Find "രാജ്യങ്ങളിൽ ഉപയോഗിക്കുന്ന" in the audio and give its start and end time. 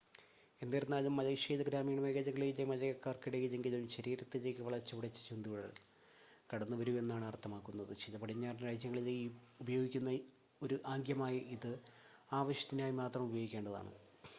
8.67-10.17